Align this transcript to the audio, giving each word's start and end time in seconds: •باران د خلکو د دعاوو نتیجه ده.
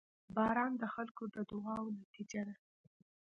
•باران 0.35 0.71
د 0.77 0.83
خلکو 0.93 1.23
د 1.33 1.35
دعاوو 1.49 1.97
نتیجه 2.01 2.41
ده. 2.47 2.55